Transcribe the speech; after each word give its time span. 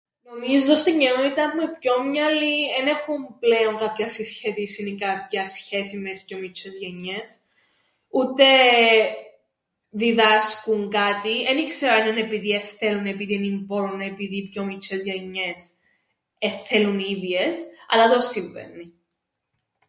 Νομίζω 0.23 0.75
στην 0.75 0.99
κοινότηταν 0.99 1.51
μου 1.55 1.61
οι 1.61 1.77
πιο 1.79 2.03
μιάλοι 2.03 2.65
εν 2.79 2.87
έχουν 2.87 3.39
κάποιαν 3.79 4.09
συσχέτισην 4.11 4.87
ή 4.87 4.95
κάποιαν 4.95 5.47
σχέσην 5.47 6.01
με 6.01 6.09
τες 6.09 6.23
πιο 6.23 6.37
μιτσ̆ιές 6.37 6.75
γενιές. 6.79 7.39
Ο΄υτε 8.17 8.51
διδ΄΄ασκουν 9.89 10.89
κάτι 10.89 11.43
εν 11.45 11.57
ι-ξέρω 11.57 11.93
αν 11.93 12.07
εν' 12.07 12.17
επειδή 12.25 12.51
εν 12.51 12.61
θέλουν 12.61 13.05
ή 13.05 13.09
επειδή 13.09 13.35
εν 13.35 13.59
μπόρουν 13.65 13.99
ή 13.99 14.15
οι 14.31 14.47
πιο 14.49 14.65
μιτσ̆ιές 14.77 15.03
γενιές 15.03 15.71
εν 16.39 16.51
θέλουν 16.51 16.99
οι 16.99 17.07
ίδιες 17.15 17.57
αλλά 17.87 18.03
το΄υτον 18.07 18.29
συμβαίννει. 18.31 18.93